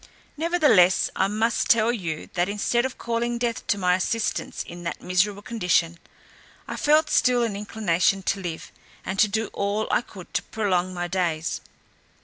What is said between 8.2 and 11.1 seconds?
to live, and to do all I could to prolong my